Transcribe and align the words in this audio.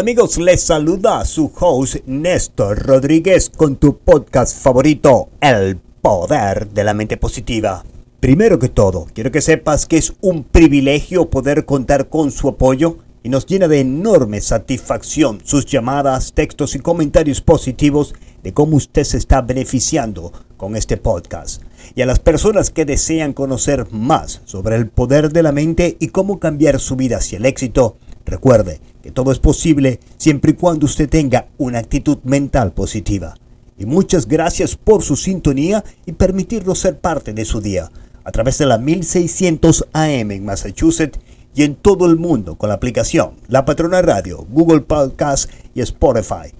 Amigos, 0.00 0.38
les 0.38 0.62
saluda 0.62 1.22
su 1.26 1.52
host 1.60 1.96
Néstor 2.06 2.86
Rodríguez 2.86 3.50
con 3.54 3.76
tu 3.76 3.98
podcast 3.98 4.56
favorito, 4.56 5.28
El 5.42 5.76
Poder 5.76 6.70
de 6.70 6.84
la 6.84 6.94
Mente 6.94 7.18
Positiva. 7.18 7.84
Primero 8.18 8.58
que 8.58 8.70
todo, 8.70 9.08
quiero 9.12 9.30
que 9.30 9.42
sepas 9.42 9.84
que 9.84 9.98
es 9.98 10.14
un 10.22 10.44
privilegio 10.44 11.28
poder 11.28 11.66
contar 11.66 12.08
con 12.08 12.30
su 12.30 12.48
apoyo 12.48 12.96
y 13.22 13.28
nos 13.28 13.44
llena 13.44 13.68
de 13.68 13.80
enorme 13.80 14.40
satisfacción 14.40 15.40
sus 15.44 15.66
llamadas, 15.66 16.32
textos 16.32 16.74
y 16.74 16.78
comentarios 16.78 17.42
positivos 17.42 18.14
de 18.42 18.54
cómo 18.54 18.76
usted 18.76 19.04
se 19.04 19.18
está 19.18 19.42
beneficiando 19.42 20.32
con 20.56 20.76
este 20.76 20.96
podcast. 20.96 21.60
Y 21.94 22.00
a 22.00 22.06
las 22.06 22.20
personas 22.20 22.70
que 22.70 22.86
desean 22.86 23.34
conocer 23.34 23.86
más 23.90 24.40
sobre 24.46 24.76
el 24.76 24.88
poder 24.88 25.30
de 25.30 25.42
la 25.42 25.52
mente 25.52 25.98
y 26.00 26.08
cómo 26.08 26.40
cambiar 26.40 26.80
su 26.80 26.96
vida 26.96 27.18
hacia 27.18 27.36
el 27.36 27.44
éxito, 27.44 27.98
recuerde 28.24 28.80
todo 29.10 29.32
es 29.32 29.38
posible 29.38 30.00
siempre 30.16 30.52
y 30.52 30.54
cuando 30.54 30.86
usted 30.86 31.08
tenga 31.08 31.48
una 31.58 31.78
actitud 31.78 32.18
mental 32.24 32.72
positiva. 32.72 33.34
Y 33.78 33.86
muchas 33.86 34.26
gracias 34.26 34.76
por 34.76 35.02
su 35.02 35.16
sintonía 35.16 35.84
y 36.06 36.12
permitirnos 36.12 36.78
ser 36.78 36.98
parte 36.98 37.32
de 37.32 37.44
su 37.44 37.60
día 37.60 37.90
a 38.24 38.30
través 38.32 38.58
de 38.58 38.66
la 38.66 38.78
1600 38.78 39.88
AM 39.92 40.30
en 40.30 40.44
Massachusetts 40.44 41.18
y 41.54 41.62
en 41.62 41.74
todo 41.74 42.06
el 42.06 42.16
mundo 42.16 42.56
con 42.56 42.68
la 42.68 42.74
aplicación 42.74 43.32
La 43.48 43.64
Patrona 43.64 44.02
Radio, 44.02 44.46
Google 44.50 44.82
Podcast 44.82 45.50
y 45.74 45.80
Spotify. 45.80 46.52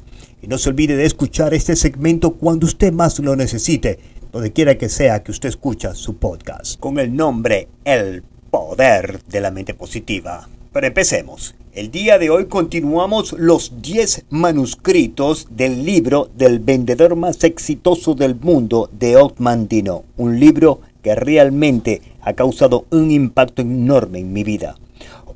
Y 0.43 0.47
no 0.47 0.59
se 0.59 0.71
olvide 0.71 0.97
de 0.97 1.05
escuchar 1.05 1.53
este 1.53 1.77
segmento 1.77 2.33
cuando 2.33 2.67
usted 2.67 2.93
más 2.93 3.19
lo 3.19 3.37
necesite, 3.37 3.99
donde 4.33 4.53
quiera 4.53 4.79
que 4.79 4.89
sea 4.89 5.23
que 5.23 5.33
usted 5.33 5.51
escucha 5.51 5.95
su 5.95 6.17
podcast, 6.17 6.81
con 6.81 6.99
el 6.99 7.15
nombre 7.15 7.69
El 7.85 8.23
Poder 8.51 9.23
de 9.25 9.41
la 9.41 9.51
Mente 9.51 9.75
Positiva. 9.75 10.49
Pero 10.73 10.87
empecemos. 10.87 11.55
El 11.73 11.93
día 11.93 12.19
de 12.19 12.31
hoy 12.31 12.47
continuamos 12.47 13.33
los 13.33 13.81
10 13.81 14.25
manuscritos 14.31 15.47
del 15.51 15.85
libro 15.85 16.29
del 16.37 16.59
vendedor 16.59 17.15
más 17.15 17.45
exitoso 17.45 18.17
del 18.17 18.35
mundo 18.35 18.91
de 18.91 19.17
Otman 19.17 19.69
Dino, 19.69 20.03
un 20.17 20.41
libro 20.41 20.81
que 21.01 21.15
realmente 21.15 22.03
ha 22.23 22.33
causado 22.33 22.87
un 22.91 23.13
impacto 23.13 23.63
enorme 23.63 24.19
en 24.19 24.33
mi 24.33 24.43
vida. 24.43 24.75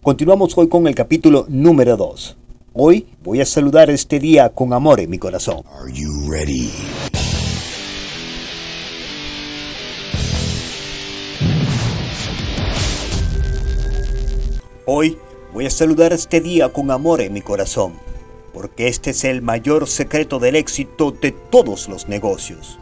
Continuamos 0.02 0.58
hoy 0.58 0.68
con 0.68 0.88
el 0.88 0.96
capítulo 0.96 1.46
número 1.48 1.96
2. 1.96 2.36
Hoy 2.72 3.06
voy 3.22 3.40
a 3.40 3.46
saludar 3.46 3.88
este 3.90 4.18
día 4.18 4.48
con 4.48 4.72
amor 4.72 4.98
en 4.98 5.10
mi 5.10 5.18
corazón. 5.18 5.62
Hoy 14.84 15.16
voy 15.55 15.66
a 15.66 15.70
saludar 15.70 16.12
este 16.12 16.41
día 16.41 16.69
con 16.70 16.91
amor 16.91 17.20
en 17.20 17.33
mi 17.33 17.41
corazón, 17.41 17.92
porque 18.52 18.88
este 18.88 19.10
es 19.10 19.22
el 19.22 19.41
mayor 19.41 19.86
secreto 19.86 20.41
del 20.41 20.56
éxito 20.56 21.12
de 21.12 21.30
todos 21.30 21.88
los 21.88 22.08
negocios. 22.08 22.80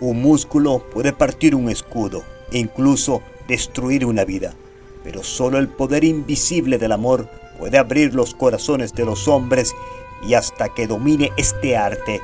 Un 0.00 0.20
músculo 0.20 0.84
puede 0.92 1.12
partir 1.12 1.54
un 1.54 1.70
escudo 1.70 2.24
incluso 2.50 3.22
destruir 3.46 4.04
una 4.04 4.24
vida, 4.24 4.54
pero 5.04 5.22
solo 5.22 5.58
el 5.58 5.68
poder 5.68 6.02
invisible 6.02 6.78
del 6.78 6.90
amor 6.90 7.28
puede 7.60 7.78
abrir 7.78 8.12
los 8.12 8.34
corazones 8.34 8.92
de 8.92 9.04
los 9.04 9.28
hombres 9.28 9.72
y 10.26 10.34
hasta 10.34 10.74
que 10.74 10.88
domine 10.88 11.30
este 11.36 11.76
arte, 11.76 12.20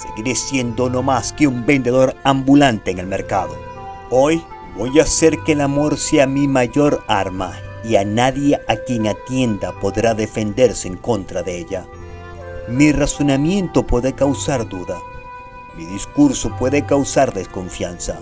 seguiré 0.00 0.36
siendo 0.36 0.88
no 0.88 1.02
más 1.02 1.32
que 1.32 1.48
un 1.48 1.66
vendedor 1.66 2.14
ambulante 2.22 2.92
en 2.92 3.00
el 3.00 3.08
mercado. 3.08 3.56
Hoy 4.10 4.40
voy 4.76 5.00
a 5.00 5.02
hacer 5.02 5.38
que 5.40 5.52
el 5.52 5.60
amor 5.60 5.98
sea 5.98 6.28
mi 6.28 6.46
mayor 6.46 7.02
arma 7.08 7.52
y 7.84 7.96
a 7.96 8.04
nadie 8.04 8.60
a 8.66 8.76
quien 8.76 9.06
atienda 9.06 9.72
podrá 9.80 10.14
defenderse 10.14 10.88
en 10.88 10.96
contra 10.96 11.42
de 11.42 11.58
ella. 11.58 11.86
Mi 12.68 12.92
razonamiento 12.92 13.86
puede 13.86 14.14
causar 14.14 14.68
duda. 14.68 14.98
Mi 15.76 15.84
discurso 15.84 16.50
puede 16.58 16.86
causar 16.86 17.34
desconfianza. 17.34 18.20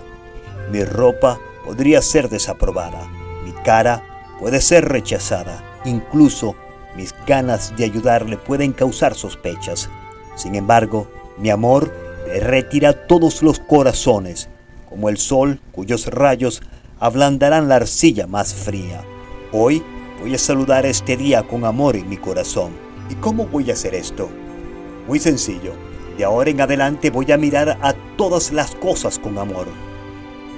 Mi 0.71 0.83
ropa 0.83 1.39
podría 1.63 2.01
ser 2.01 2.29
desaprobada. 2.29 3.07
Mi 3.45 3.53
cara 3.63 4.03
puede 4.39 4.59
ser 4.59 4.89
rechazada. 4.89 5.63
Incluso 5.85 6.55
mis 6.95 7.15
ganas 7.25 7.75
de 7.77 7.85
ayudarle 7.85 8.37
pueden 8.37 8.73
causar 8.73 9.15
sospechas. 9.15 9.89
Sin 10.35 10.55
embargo, 10.55 11.07
mi 11.37 11.49
amor 11.49 11.93
retira 12.41 13.07
todos 13.07 13.43
los 13.43 13.59
corazones, 13.59 14.49
como 14.89 15.09
el 15.09 15.17
sol 15.17 15.61
cuyos 15.71 16.07
rayos 16.07 16.61
ablandarán 16.99 17.69
la 17.69 17.75
arcilla 17.77 18.27
más 18.27 18.53
fría. 18.53 19.03
Hoy 19.53 19.81
voy 20.19 20.35
a 20.35 20.37
saludar 20.37 20.85
este 20.85 21.15
día 21.15 21.43
con 21.43 21.63
amor 21.63 21.95
en 21.95 22.09
mi 22.09 22.17
corazón. 22.17 22.73
¿Y 23.09 23.15
cómo 23.15 23.45
voy 23.45 23.69
a 23.69 23.73
hacer 23.73 23.95
esto? 23.95 24.29
Muy 25.07 25.19
sencillo. 25.19 25.73
De 26.17 26.25
ahora 26.25 26.49
en 26.49 26.59
adelante 26.59 27.09
voy 27.09 27.31
a 27.31 27.37
mirar 27.37 27.77
a 27.81 27.93
todas 28.17 28.51
las 28.51 28.75
cosas 28.75 29.17
con 29.17 29.37
amor. 29.37 29.67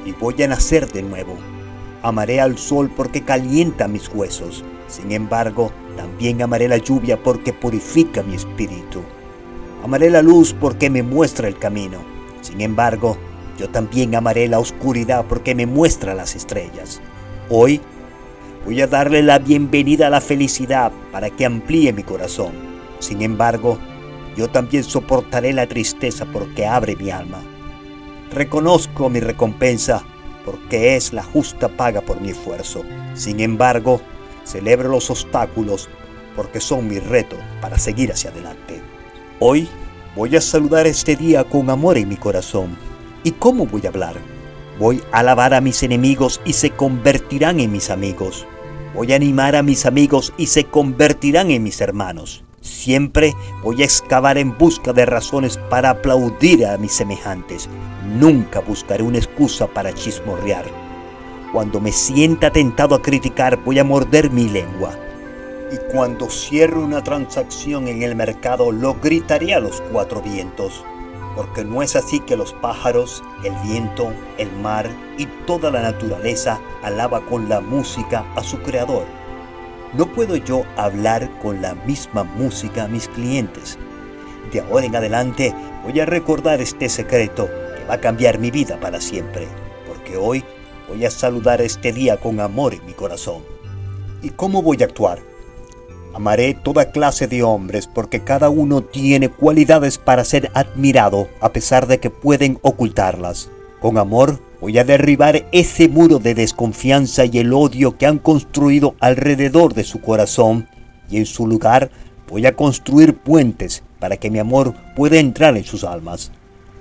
Y 0.06 0.14
voy 0.14 0.42
a 0.42 0.48
nacer 0.48 0.92
de 0.92 1.04
nuevo. 1.04 1.36
Amaré 2.02 2.42
al 2.42 2.58
sol 2.58 2.90
porque 2.96 3.22
calienta 3.22 3.88
mis 3.88 4.10
huesos 4.10 4.64
sin 4.88 5.12
embargo, 5.12 5.72
también 5.98 6.42
amaré 6.42 6.68
la 6.68 6.78
lluvia 6.78 7.22
porque 7.22 7.54
purifica 7.54 8.22
mi 8.22 8.36
espíritu. 8.36 9.02
Amaré 9.84 10.10
la 10.10 10.22
luz 10.22 10.54
porque 10.54 10.90
me 10.90 11.04
muestra 11.04 11.48
el 11.48 11.58
camino. 11.58 12.00
Sin 12.42 12.62
embargo, 12.62 13.18
yo 13.58 13.70
también 13.70 14.16
amaré 14.16 14.48
la 14.48 14.60
oscuridad 14.60 15.26
porque 15.28 15.56
me 15.56 15.66
muestra 15.66 16.14
las 16.14 16.36
estrellas. 16.36 17.02
Hoy 17.50 17.82
voy 18.66 18.82
a 18.82 18.88
darle 18.88 19.22
la 19.22 19.40
bienvenida 19.40 20.08
a 20.08 20.10
la 20.10 20.22
felicidad 20.22 20.92
para 21.12 21.30
que 21.30 21.46
amplíe 21.46 21.94
mi 21.94 22.04
corazón. 22.04 22.52
Sin 23.00 23.22
embargo, 23.22 23.78
yo 24.36 24.50
también 24.50 24.84
soportaré 24.84 25.54
la 25.54 25.68
tristeza 25.68 26.26
porque 26.26 26.66
abre 26.66 26.96
mi 26.96 27.12
alma. 27.12 27.42
Reconozco 28.34 29.10
mi 29.10 29.20
recompensa 29.20 30.04
porque 30.44 30.96
es 30.96 31.14
la 31.14 31.24
justa 31.24 31.70
paga 31.70 32.02
por 32.02 32.20
mi 32.20 32.32
esfuerzo. 32.32 32.84
Sin 33.14 33.40
embargo, 33.40 34.02
Celebro 34.46 34.90
los 34.90 35.10
obstáculos 35.10 35.90
porque 36.36 36.62
son 36.62 36.88
mi 36.88 37.00
reto 37.00 37.36
para 37.62 37.80
seguir 37.80 38.12
hacia 38.12 38.30
adelante. 38.30 38.82
Hoy 39.40 39.68
voy 40.16 40.36
a 40.36 40.42
saludar 40.42 40.86
este 40.86 41.16
día 41.16 41.44
con 41.44 41.70
amor 41.70 41.98
en 41.98 42.08
mi 42.08 42.16
corazón. 42.16 42.78
¿Y 43.24 43.32
cómo 43.32 43.66
voy 43.66 43.86
a 43.86 43.90
hablar? 43.90 44.16
Voy 44.78 45.02
a 45.12 45.20
alabar 45.20 45.54
a 45.54 45.62
mis 45.62 45.82
enemigos 45.84 46.42
y 46.46 46.54
se 46.54 46.70
convertirán 46.70 47.60
en 47.60 47.72
mis 47.72 47.90
amigos. 47.90 48.46
Voy 48.96 49.12
a 49.12 49.18
animar 49.18 49.58
a 49.58 49.62
mis 49.62 49.86
amigos 49.86 50.32
y 50.38 50.48
se 50.48 50.64
convertirán 50.64 51.52
en 51.52 51.64
mis 51.64 51.82
hermanos. 51.82 52.46
Siempre 52.62 53.34
voy 53.62 53.82
a 53.82 53.86
excavar 53.86 54.38
en 54.38 54.58
busca 54.58 54.94
de 54.94 55.06
razones 55.06 55.60
para 55.70 55.90
aplaudir 55.90 56.66
a 56.66 56.78
mis 56.78 56.94
semejantes. 56.94 57.68
Nunca 58.18 58.62
buscaré 58.62 59.04
una 59.04 59.18
excusa 59.18 59.68
para 59.68 59.94
chismorrear. 59.94 60.64
Cuando 61.52 61.82
me 61.82 61.92
sienta 61.92 62.52
tentado 62.52 62.96
a 62.96 63.02
criticar, 63.02 63.62
voy 63.66 63.80
a 63.80 63.84
morder 63.84 64.32
mi 64.32 64.48
lengua. 64.48 64.98
Y 65.74 65.92
cuando 65.92 66.30
cierre 66.30 66.80
una 66.80 67.04
transacción 67.04 67.90
en 67.90 68.02
el 68.02 68.16
mercado, 68.16 68.72
lo 68.72 68.94
gritaré 68.94 69.54
a 69.54 69.60
los 69.60 69.82
cuatro 69.92 70.22
vientos. 70.22 70.86
Porque 71.36 71.66
no 71.66 71.84
es 71.84 71.96
así 71.96 72.20
que 72.22 72.38
los 72.38 72.54
pájaros, 72.54 73.24
el 73.44 73.54
viento, 73.68 74.12
el 74.38 74.52
mar 74.54 74.90
y 75.18 75.26
toda 75.46 75.70
la 75.70 75.82
naturaleza 75.82 76.60
alaba 76.82 77.26
con 77.26 77.50
la 77.50 77.60
música 77.60 78.26
a 78.36 78.44
su 78.44 78.60
creador. 78.60 79.06
No 79.94 80.08
puedo 80.08 80.36
yo 80.38 80.64
hablar 80.78 81.30
con 81.42 81.62
la 81.62 81.76
misma 81.76 82.24
música 82.24 82.86
a 82.86 82.88
mis 82.88 83.08
clientes. 83.10 83.78
De 84.52 84.62
ahora 84.62 84.86
en 84.86 84.96
adelante 84.96 85.54
voy 85.84 86.00
a 86.00 86.06
recordar 86.06 86.62
este 86.62 86.90
secreto 86.90 87.48
que 87.48 87.86
va 87.86 87.96
a 87.96 88.02
cambiar 88.02 88.40
mi 88.40 88.52
vida 88.52 88.80
para 88.80 89.02
siempre, 89.02 89.48
porque 89.88 90.18
hoy 90.18 90.44
Voy 90.88 91.04
a 91.04 91.10
saludar 91.10 91.62
este 91.62 91.92
día 91.92 92.18
con 92.18 92.40
amor 92.40 92.76
en 92.76 92.86
mi 92.86 92.94
corazón. 92.94 93.42
¿Y 94.22 94.30
cómo 94.30 94.62
voy 94.62 94.78
a 94.82 94.86
actuar? 94.86 95.20
Amaré 96.16 96.54
toda 96.54 96.92
clase 96.92 97.28
de 97.28 97.44
hombres 97.44 97.88
porque 97.88 98.22
cada 98.22 98.50
uno 98.50 98.82
tiene 98.82 99.28
cualidades 99.28 99.98
para 99.98 100.24
ser 100.24 100.50
admirado 100.54 101.28
a 101.42 101.52
pesar 101.52 101.88
de 101.88 102.00
que 102.00 102.10
pueden 102.10 102.58
ocultarlas. 102.62 103.50
Con 103.82 103.98
amor 103.98 104.40
voy 104.62 104.78
a 104.78 104.86
derribar 104.86 105.46
ese 105.52 105.90
muro 105.90 106.20
de 106.20 106.34
desconfianza 106.34 107.26
y 107.26 107.40
el 107.40 107.52
odio 107.52 107.98
que 107.98 108.06
han 108.06 108.20
construido 108.20 108.96
alrededor 109.02 109.74
de 109.74 109.84
su 109.84 110.00
corazón 110.00 110.70
y 111.10 111.18
en 111.18 111.26
su 111.26 111.48
lugar 111.48 111.92
voy 112.30 112.46
a 112.46 112.56
construir 112.56 113.18
puentes 113.18 113.84
para 114.00 114.16
que 114.16 114.32
mi 114.32 114.40
amor 114.40 114.74
pueda 114.96 115.18
entrar 115.18 115.58
en 115.58 115.66
sus 115.66 115.84
almas. 115.84 116.32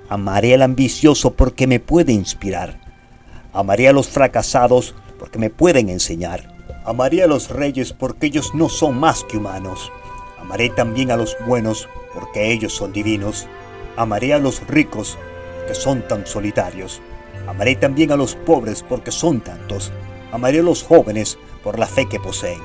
Amaré 0.07 0.53
al 0.53 0.61
ambicioso 0.61 1.33
porque 1.33 1.67
me 1.67 1.81
puede 1.81 2.13
inspirar. 2.13 2.79
Amaré 3.51 3.89
a 3.89 3.93
los 3.93 4.07
fracasados 4.07 4.95
porque 5.19 5.39
me 5.39 5.49
pueden 5.49 5.89
enseñar. 5.89 6.54
Amaré 6.85 7.23
a 7.23 7.27
los 7.27 7.49
reyes 7.49 7.93
porque 7.93 8.27
ellos 8.27 8.53
no 8.53 8.69
son 8.69 8.99
más 8.99 9.23
que 9.23 9.37
humanos. 9.37 9.91
Amaré 10.39 10.69
también 10.69 11.09
a 11.09 11.17
los 11.17 11.35
buenos 11.47 11.89
porque 12.13 12.51
ellos 12.51 12.73
son 12.73 12.93
divinos. 12.93 13.47
Amaré 13.97 14.33
a 14.33 14.37
los 14.37 14.65
ricos 14.67 15.17
que 15.67 15.73
son 15.73 16.07
tan 16.07 16.27
solitarios. 16.27 17.01
Amaré 17.47 17.75
también 17.75 18.11
a 18.11 18.15
los 18.15 18.35
pobres 18.35 18.83
porque 18.87 19.09
son 19.09 19.41
tantos. 19.41 19.91
Amaré 20.31 20.59
a 20.59 20.63
los 20.63 20.83
jóvenes 20.83 21.39
por 21.63 21.79
la 21.79 21.87
fe 21.87 22.07
que 22.07 22.19
poseen. 22.19 22.61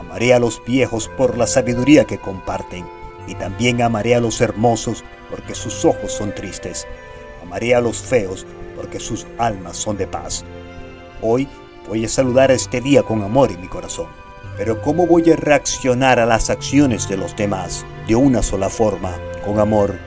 Amaré 0.00 0.34
a 0.34 0.40
los 0.40 0.60
viejos 0.64 1.08
por 1.16 1.38
la 1.38 1.46
sabiduría 1.46 2.04
que 2.04 2.18
comparten. 2.18 2.84
y 3.28 3.34
también 3.36 3.80
amaré 3.82 4.16
a 4.16 4.20
los 4.20 4.40
hermosos 4.40 5.04
porque 5.28 5.54
sus 5.54 5.84
ojos 5.84 6.10
son 6.10 6.34
tristes. 6.34 6.88
Amaré 7.42 7.76
a 7.76 7.80
los 7.80 7.98
feos 7.98 8.44
porque 8.74 8.98
sus 8.98 9.26
almas 9.38 9.76
son 9.76 9.96
de 9.96 10.08
paz. 10.08 10.44
Hoy 11.22 11.46
voy 11.88 12.04
a 12.04 12.08
saludar 12.08 12.50
este 12.50 12.80
día 12.80 13.02
con 13.02 13.22
amor 13.22 13.52
en 13.52 13.60
mi 13.60 13.68
corazón. 13.68 14.06
Pero 14.56 14.82
¿cómo 14.82 15.06
voy 15.06 15.30
a 15.30 15.36
reaccionar 15.36 16.18
a 16.18 16.26
las 16.26 16.50
acciones 16.50 17.08
de 17.08 17.16
los 17.16 17.34
demás? 17.36 17.84
De 18.06 18.14
una 18.14 18.42
sola 18.42 18.68
forma, 18.68 19.14
con 19.44 19.58
amor. 19.58 19.98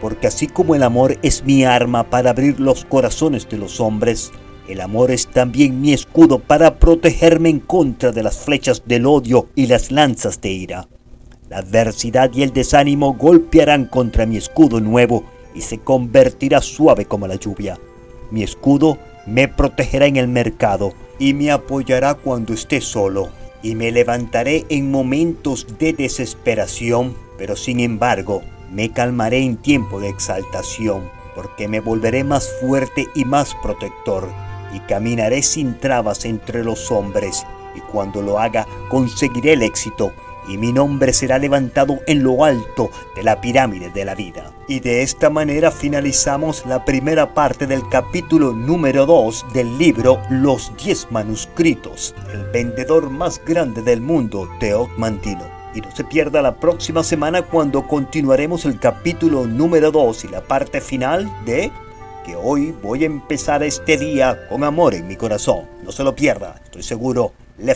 Porque 0.00 0.26
así 0.26 0.48
como 0.48 0.74
el 0.74 0.82
amor 0.82 1.18
es 1.22 1.44
mi 1.44 1.64
arma 1.64 2.04
para 2.04 2.30
abrir 2.30 2.58
los 2.58 2.84
corazones 2.84 3.48
de 3.48 3.58
los 3.58 3.80
hombres, 3.80 4.32
el 4.68 4.80
amor 4.80 5.10
es 5.10 5.26
también 5.26 5.80
mi 5.80 5.92
escudo 5.92 6.38
para 6.38 6.78
protegerme 6.78 7.48
en 7.48 7.60
contra 7.60 8.12
de 8.12 8.22
las 8.22 8.38
flechas 8.38 8.82
del 8.86 9.06
odio 9.06 9.48
y 9.54 9.66
las 9.66 9.90
lanzas 9.90 10.40
de 10.40 10.50
ira. 10.50 10.88
La 11.48 11.58
adversidad 11.58 12.30
y 12.32 12.42
el 12.42 12.52
desánimo 12.52 13.14
golpearán 13.14 13.84
contra 13.84 14.24
mi 14.24 14.36
escudo 14.36 14.80
nuevo 14.80 15.24
y 15.54 15.60
se 15.60 15.78
convertirá 15.78 16.62
suave 16.62 17.04
como 17.04 17.26
la 17.26 17.34
lluvia. 17.34 17.78
Mi 18.30 18.42
escudo 18.42 18.98
me 19.26 19.48
protegerá 19.48 20.06
en 20.06 20.16
el 20.16 20.28
mercado 20.28 20.94
y 21.22 21.34
me 21.34 21.52
apoyará 21.52 22.14
cuando 22.14 22.52
esté 22.52 22.80
solo. 22.80 23.28
Y 23.62 23.76
me 23.76 23.92
levantaré 23.92 24.66
en 24.70 24.90
momentos 24.90 25.78
de 25.78 25.92
desesperación, 25.92 27.16
pero 27.38 27.54
sin 27.54 27.78
embargo 27.78 28.42
me 28.72 28.90
calmaré 28.90 29.38
en 29.38 29.56
tiempo 29.56 30.00
de 30.00 30.08
exaltación, 30.08 31.08
porque 31.36 31.68
me 31.68 31.78
volveré 31.78 32.24
más 32.24 32.50
fuerte 32.60 33.06
y 33.14 33.24
más 33.24 33.54
protector, 33.62 34.28
y 34.74 34.80
caminaré 34.80 35.42
sin 35.42 35.78
trabas 35.78 36.24
entre 36.24 36.64
los 36.64 36.90
hombres, 36.90 37.46
y 37.76 37.80
cuando 37.92 38.20
lo 38.20 38.40
haga 38.40 38.66
conseguiré 38.88 39.52
el 39.52 39.62
éxito 39.62 40.12
y 40.48 40.58
mi 40.58 40.72
nombre 40.72 41.12
será 41.12 41.38
levantado 41.38 42.00
en 42.06 42.22
lo 42.22 42.44
alto 42.44 42.90
de 43.14 43.22
la 43.22 43.40
pirámide 43.40 43.90
de 43.90 44.04
la 44.04 44.14
vida. 44.14 44.52
Y 44.68 44.80
de 44.80 45.02
esta 45.02 45.30
manera 45.30 45.70
finalizamos 45.70 46.64
la 46.66 46.84
primera 46.84 47.34
parte 47.34 47.66
del 47.66 47.88
capítulo 47.88 48.52
número 48.52 49.06
2 49.06 49.46
del 49.52 49.76
libro 49.78 50.20
Los 50.30 50.72
10 50.82 51.10
manuscritos, 51.10 52.14
el 52.32 52.44
vendedor 52.50 53.10
más 53.10 53.40
grande 53.44 53.82
del 53.82 54.00
mundo, 54.00 54.48
Teo 54.60 54.88
Mantino. 54.96 55.44
Y 55.74 55.80
no 55.80 55.90
se 55.94 56.04
pierda 56.04 56.42
la 56.42 56.56
próxima 56.56 57.02
semana 57.02 57.42
cuando 57.42 57.86
continuaremos 57.86 58.66
el 58.66 58.78
capítulo 58.78 59.46
número 59.46 59.90
2 59.90 60.24
y 60.24 60.28
la 60.28 60.42
parte 60.42 60.80
final 60.80 61.30
de 61.44 61.70
que 62.26 62.36
hoy 62.36 62.74
voy 62.82 63.02
a 63.02 63.06
empezar 63.06 63.62
este 63.62 63.96
día 63.96 64.48
con 64.48 64.64
amor 64.64 64.94
en 64.94 65.08
mi 65.08 65.16
corazón. 65.16 65.66
No 65.82 65.90
se 65.92 66.04
lo 66.04 66.14
pierda, 66.14 66.60
estoy 66.62 66.82
seguro 66.82 67.32
le. 67.62 67.74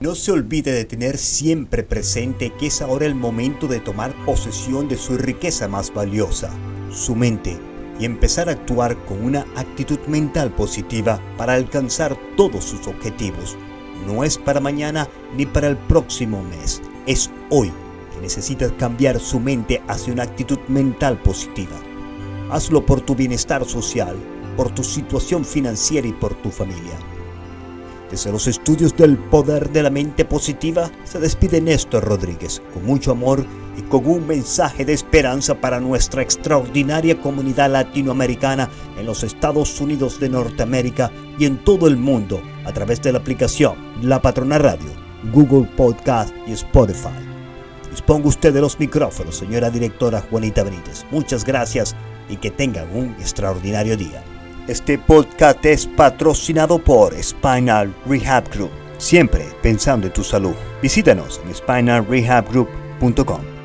No 0.00 0.14
se 0.14 0.32
olvide 0.32 0.72
de 0.72 0.84
tener 0.84 1.16
siempre 1.16 1.82
presente 1.82 2.52
que 2.58 2.66
es 2.66 2.82
ahora 2.82 3.06
el 3.06 3.14
momento 3.14 3.68
de 3.68 3.80
tomar 3.80 4.12
posesión 4.24 4.88
de 4.88 4.96
su 4.96 5.16
riqueza 5.16 5.68
más 5.68 5.92
valiosa, 5.94 6.50
su 6.90 7.14
mente, 7.14 7.56
y 8.00 8.04
empezar 8.04 8.48
a 8.48 8.52
actuar 8.52 8.96
con 9.06 9.24
una 9.24 9.46
actitud 9.56 9.98
mental 10.06 10.54
positiva 10.54 11.20
para 11.36 11.54
alcanzar 11.54 12.16
todos 12.36 12.64
sus 12.64 12.86
objetivos. 12.86 13.56
No 14.06 14.24
es 14.24 14.38
para 14.38 14.60
mañana 14.60 15.08
ni 15.36 15.46
para 15.46 15.68
el 15.68 15.76
próximo 15.76 16.42
mes, 16.42 16.80
es 17.06 17.30
hoy 17.50 17.72
que 18.14 18.20
necesitas 18.20 18.72
cambiar 18.72 19.18
su 19.18 19.40
mente 19.40 19.82
hacia 19.88 20.12
una 20.12 20.24
actitud 20.24 20.58
mental 20.68 21.20
positiva. 21.22 21.76
Hazlo 22.50 22.84
por 22.84 23.00
tu 23.00 23.14
bienestar 23.14 23.64
social, 23.64 24.16
por 24.56 24.74
tu 24.74 24.82
situación 24.82 25.44
financiera 25.44 26.06
y 26.06 26.12
por 26.12 26.34
tu 26.34 26.50
familia. 26.50 26.98
Desde 28.10 28.32
los 28.32 28.46
estudios 28.46 28.96
del 28.96 29.18
poder 29.18 29.70
de 29.70 29.82
la 29.82 29.90
mente 29.90 30.24
positiva 30.24 30.90
se 31.04 31.18
despide 31.18 31.60
Néstor 31.60 32.04
Rodríguez 32.04 32.62
con 32.72 32.86
mucho 32.86 33.10
amor 33.10 33.44
y 33.76 33.82
con 33.82 34.06
un 34.06 34.26
mensaje 34.26 34.86
de 34.86 34.94
esperanza 34.94 35.60
para 35.60 35.78
nuestra 35.78 36.22
extraordinaria 36.22 37.20
comunidad 37.20 37.70
latinoamericana 37.70 38.70
en 38.98 39.04
los 39.04 39.24
Estados 39.24 39.78
Unidos 39.80 40.18
de 40.20 40.30
Norteamérica 40.30 41.12
y 41.38 41.44
en 41.44 41.62
todo 41.62 41.86
el 41.86 41.98
mundo 41.98 42.40
a 42.64 42.72
través 42.72 43.02
de 43.02 43.12
la 43.12 43.18
aplicación 43.18 43.76
La 44.02 44.22
Patrona 44.22 44.56
Radio, 44.58 44.90
Google 45.30 45.68
Podcast 45.76 46.34
y 46.46 46.52
Spotify. 46.52 47.28
Disponga 47.90 48.28
usted 48.28 48.54
de 48.54 48.62
los 48.62 48.80
micrófonos, 48.80 49.36
señora 49.36 49.70
directora 49.70 50.22
Juanita 50.30 50.62
Benítez. 50.62 51.04
Muchas 51.10 51.44
gracias 51.44 51.94
y 52.30 52.36
que 52.36 52.50
tengan 52.50 52.88
un 52.96 53.10
extraordinario 53.18 53.96
día. 53.98 54.22
Este 54.68 54.98
podcast 54.98 55.64
es 55.64 55.86
patrocinado 55.86 56.78
por 56.78 57.14
Spinal 57.22 57.94
Rehab 58.04 58.50
Group. 58.50 58.70
Siempre 58.98 59.46
pensando 59.62 60.08
en 60.08 60.12
tu 60.12 60.22
salud. 60.22 60.54
Visítanos 60.82 61.40
en 61.46 61.54
spinalrehabgroup.com. 61.54 63.57